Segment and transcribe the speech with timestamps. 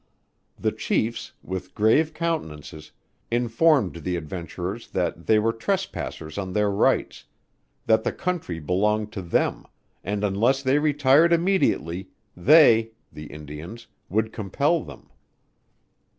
[0.57, 2.91] The chiefs, with grave countenances,
[3.29, 7.25] informed the adventurers that they were trespassers on their rights:
[7.85, 9.63] that the Country belonged to them,
[10.03, 15.07] and unless they retired immediately, they, (the Indians), would compel them.